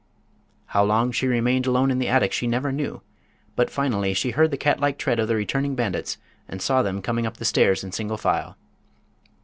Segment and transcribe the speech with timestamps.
[0.65, 3.03] How long she remained alone in the attic she never knew,
[3.55, 7.27] but finally she heard the catlike tread of the returning bandits and saw them coming
[7.27, 8.57] up the stairs in single file.